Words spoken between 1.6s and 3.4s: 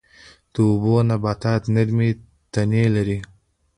نرمې تنې لري